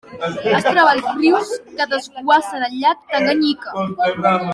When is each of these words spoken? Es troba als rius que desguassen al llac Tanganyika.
Es 0.51 0.63
troba 0.67 0.93
als 0.93 1.09
rius 1.19 1.51
que 1.67 1.87
desguassen 1.91 2.67
al 2.69 2.81
llac 2.85 3.05
Tanganyika. 3.13 3.85